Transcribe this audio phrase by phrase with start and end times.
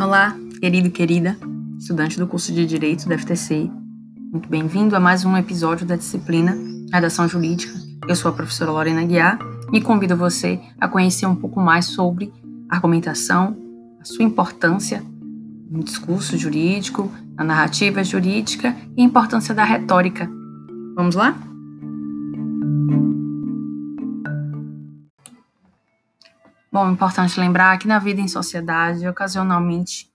[0.00, 1.36] Olá, querido e querida,
[1.76, 3.68] estudante do curso de Direito da FTC.
[4.30, 6.56] Muito bem-vindo a mais um episódio da disciplina
[6.92, 7.72] Redação Jurídica.
[8.06, 9.40] Eu sou a professora Lorena Guiar
[9.72, 12.32] e convido você a conhecer um pouco mais sobre
[12.68, 13.56] argumentação,
[14.00, 15.02] a sua importância
[15.68, 20.30] no discurso jurídico, na narrativa jurídica e a importância da retórica.
[20.94, 21.36] Vamos lá?
[26.70, 30.12] Bom, é importante lembrar que na vida em sociedade, ocasionalmente,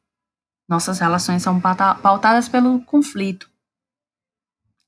[0.70, 3.49] nossas relações são pautadas pelo conflito.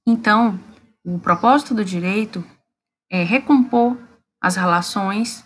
[0.06, 0.60] Então,
[1.04, 2.46] o propósito do direito
[3.10, 3.98] é recompor
[4.40, 5.44] as relações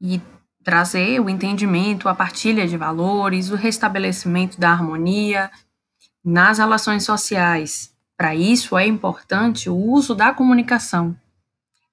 [0.00, 0.20] e
[0.64, 5.50] trazer o entendimento, a partilha de valores, o restabelecimento da harmonia
[6.24, 7.94] nas relações sociais.
[8.16, 11.16] Para isso é importante o uso da comunicação.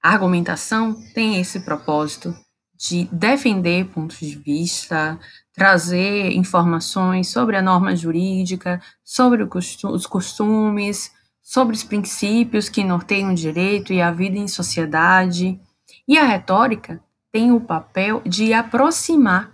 [0.01, 2.35] A argumentação tem esse propósito
[2.83, 5.17] de defender pontos de vista,
[5.53, 11.09] trazer informações sobre a norma jurídica, sobre os costumes,
[11.41, 15.57] sobre os princípios que norteiam o direito e a vida em sociedade.
[16.05, 19.49] E a retórica tem o papel de aproximar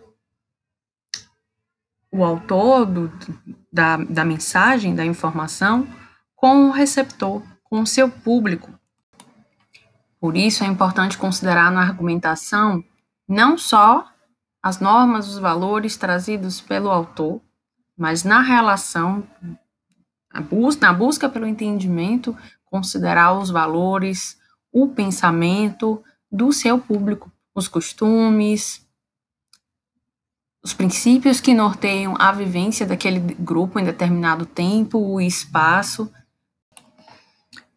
[2.11, 3.13] o autor do,
[3.71, 5.87] da, da mensagem, da informação,
[6.35, 8.73] com o receptor, com o seu público.
[10.19, 12.83] Por isso é importante considerar na argumentação
[13.29, 14.07] não só
[14.61, 17.39] as normas, os valores trazidos pelo autor,
[17.95, 19.23] mas na relação,
[20.81, 22.35] na busca pelo entendimento,
[22.65, 24.39] considerar os valores,
[24.71, 28.83] o pensamento do seu público, os costumes,
[30.63, 36.11] os princípios que norteiam a vivência daquele grupo em determinado tempo e espaço.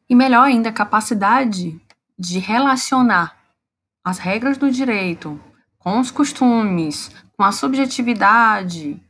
[0.09, 1.79] E melhor ainda, a capacidade
[2.19, 3.42] de relacionar
[4.05, 5.41] as regras do direito,
[5.79, 9.01] com os costumes, com a subjetividade,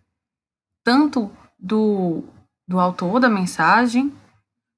[0.85, 2.25] tanto do,
[2.67, 4.13] do autor da mensagem,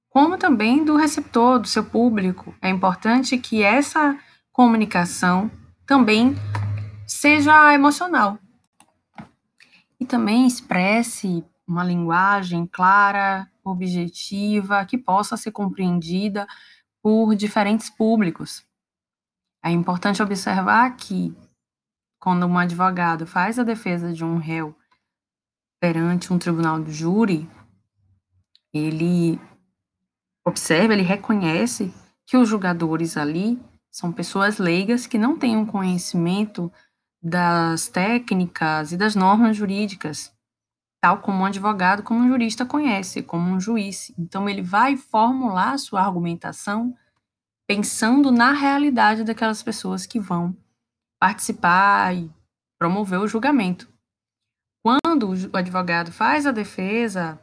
[0.09, 2.55] como também do receptor, do seu público.
[2.63, 4.17] É importante que essa
[4.53, 5.51] comunicação
[5.87, 6.37] também
[7.07, 8.39] seja emocional
[9.99, 16.47] e também expresse uma linguagem clara, objetiva, que possa ser compreendida
[17.03, 18.65] por diferentes públicos.
[19.65, 21.35] É importante observar que,
[22.21, 24.77] quando um advogado faz a defesa de um réu
[25.81, 27.49] perante um tribunal do júri,
[28.75, 29.41] ele
[30.47, 31.95] observa, ele reconhece
[32.27, 33.59] que os julgadores ali
[33.91, 36.71] são pessoas leigas que não têm um conhecimento
[37.23, 40.31] das técnicas e das normas jurídicas,
[41.01, 44.13] tal como um advogado, como um jurista conhece, como um juiz.
[44.19, 46.95] Então, ele vai formular sua argumentação
[47.67, 50.57] pensando na realidade daquelas pessoas que vão
[51.19, 52.31] participar e
[52.79, 53.89] promover o julgamento.
[54.83, 57.41] Quando o advogado faz a defesa,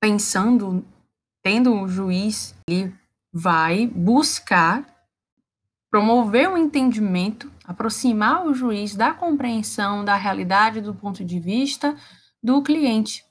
[0.00, 0.84] pensando,
[1.42, 2.94] tendo o juiz, ele
[3.32, 4.86] vai buscar
[5.90, 11.96] promover o um entendimento, aproximar o juiz da compreensão da realidade do ponto de vista
[12.42, 13.24] do cliente.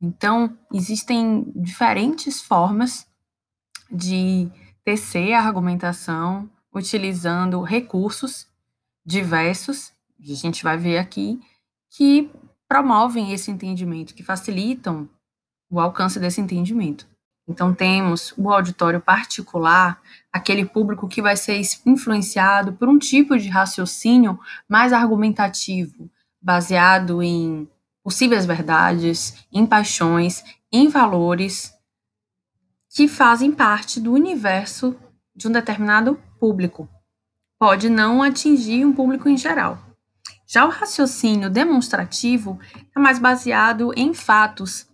[0.00, 3.06] Então, existem diferentes formas
[3.90, 4.50] de
[4.84, 8.46] tecer a argumentação utilizando recursos
[9.04, 11.40] diversos, que a gente vai ver aqui,
[11.90, 12.30] que
[12.68, 15.08] promovem esse entendimento, que facilitam
[15.70, 17.06] o alcance desse entendimento.
[17.46, 20.00] Então, temos o auditório particular,
[20.32, 27.68] aquele público que vai ser influenciado por um tipo de raciocínio mais argumentativo, baseado em
[28.02, 30.42] possíveis verdades, em paixões,
[30.72, 31.73] em valores
[32.94, 34.94] que fazem parte do universo
[35.34, 36.88] de um determinado público.
[37.58, 39.80] Pode não atingir um público em geral.
[40.46, 42.56] Já o raciocínio demonstrativo
[42.96, 44.86] é mais baseado em fatos.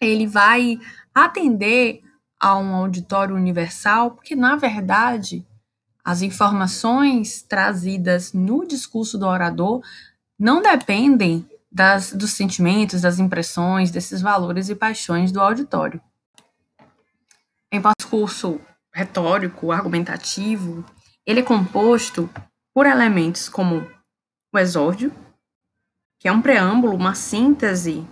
[0.00, 0.78] Ele vai
[1.12, 2.04] atender
[2.38, 5.44] a um auditório universal, porque, na verdade,
[6.04, 9.82] as informações trazidas no discurso do orador
[10.38, 16.00] não dependem das, dos sentimentos, das impressões, desses valores e paixões do auditório.
[17.72, 18.60] Em discurso
[18.92, 20.84] retórico, argumentativo,
[21.26, 22.28] ele é composto
[22.74, 23.90] por elementos como
[24.52, 25.10] o exórdio,
[26.20, 28.06] que é um preâmbulo, uma síntese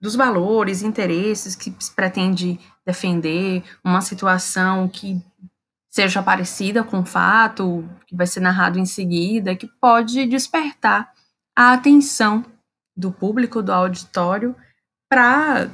[0.00, 5.24] dos valores, interesses que se pretende defender, uma situação que
[5.88, 11.12] seja parecida com o fato que vai ser narrado em seguida, que pode despertar
[11.56, 12.44] a atenção
[12.96, 14.56] do público, do auditório,
[15.08, 15.70] para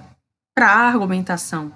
[0.60, 1.72] a argumentação.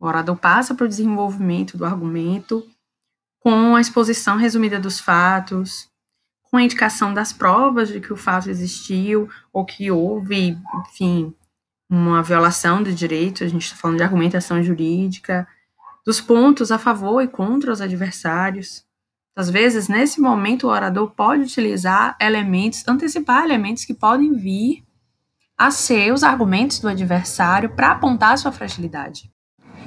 [0.00, 2.64] O orador passa para o desenvolvimento do argumento,
[3.40, 5.88] com a exposição resumida dos fatos,
[6.42, 11.34] com a indicação das provas de que o fato existiu ou que houve, enfim,
[11.90, 15.48] uma violação de direito, a gente está falando de argumentação jurídica,
[16.04, 18.84] dos pontos a favor e contra os adversários.
[19.34, 24.84] Às vezes, nesse momento, o orador pode utilizar elementos, antecipar elementos que podem vir
[25.56, 29.30] a ser os argumentos do adversário para apontar sua fragilidade.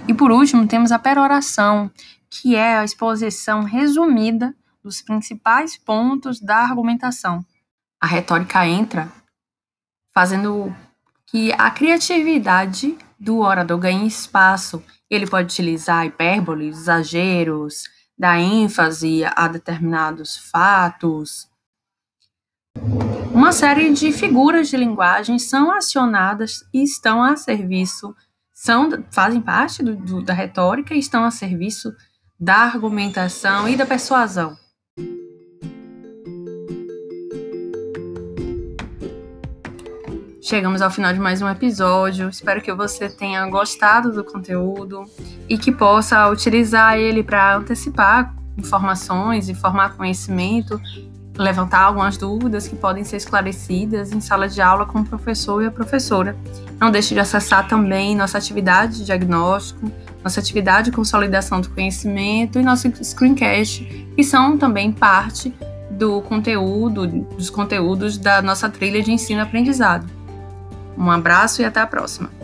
[0.07, 1.92] E por último, temos a peroração,
[2.30, 7.45] que é a exposição resumida dos principais pontos da argumentação.
[8.00, 9.12] A retórica entra
[10.13, 10.75] fazendo
[11.25, 14.83] que a criatividade do orador ganhe espaço.
[15.09, 17.83] Ele pode utilizar hipérboles, exageros,
[18.18, 21.50] dar ênfase a determinados fatos.
[23.33, 28.15] Uma série de figuras de linguagem são acionadas e estão a serviço,
[28.63, 31.91] são, fazem parte do, do, da retórica e estão a serviço
[32.39, 34.55] da argumentação e da persuasão.
[40.39, 42.29] Chegamos ao final de mais um episódio.
[42.29, 45.05] Espero que você tenha gostado do conteúdo
[45.49, 50.79] e que possa utilizar ele para antecipar informações e formar conhecimento,
[51.37, 55.67] levantar algumas dúvidas que podem ser esclarecidas em sala de aula com o professor e
[55.67, 56.35] a professora.
[56.79, 59.91] Não deixe de acessar também nossa atividade de diagnóstico,
[60.23, 63.83] nossa atividade de consolidação do conhecimento e nosso screencast,
[64.15, 65.53] que são também parte
[65.91, 70.07] do conteúdo, dos conteúdos da nossa trilha de ensino e aprendizado.
[70.97, 72.40] Um abraço e até a próxima!